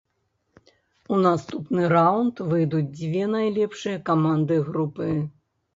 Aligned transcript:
У 1.15 1.19
наступны 1.25 1.83
раўнд 1.95 2.41
выйдуць 2.49 2.85
дзве 2.99 3.23
найлепшыя 3.35 3.97
каманды 4.13 4.55
групы. 4.73 5.07